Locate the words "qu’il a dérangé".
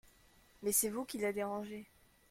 1.05-1.85